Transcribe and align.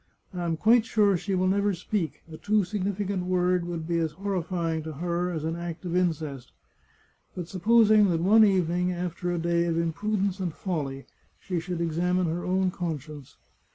I 0.33 0.45
am 0.45 0.57
quite 0.57 0.83
sure 0.83 1.15
she 1.15 1.35
will 1.35 1.45
never 1.47 1.75
speak— 1.75 2.23
a 2.31 2.35
too 2.35 2.63
significant 2.63 3.27
word 3.27 3.65
would 3.67 3.85
be 3.87 3.99
as 3.99 4.13
horrifying 4.13 4.81
to 4.81 4.93
her 4.93 5.29
as 5.31 5.43
an 5.43 5.55
act 5.55 5.85
of 5.85 5.95
incest. 5.95 6.53
But 7.35 7.47
supposing 7.47 8.09
that 8.09 8.19
one 8.19 8.43
evening, 8.43 8.91
after 8.91 9.29
a 9.31 9.37
day 9.37 9.65
of 9.65 9.77
imprudence 9.77 10.39
and 10.39 10.55
folly, 10.55 11.05
she 11.39 11.59
should 11.59 11.81
examine 11.81 12.25
her 12.25 12.43
own 12.43 12.71
conscience 12.71 13.37